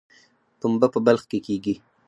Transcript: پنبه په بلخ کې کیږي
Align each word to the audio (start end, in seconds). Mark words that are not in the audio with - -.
پنبه 0.59 0.87
په 0.93 0.99
بلخ 1.05 1.23
کې 1.31 1.39
کیږي 1.45 1.75